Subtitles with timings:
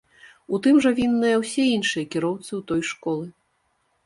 [0.57, 3.25] У тым жа вінныя ўсе іншыя кіроўцы ў той школы.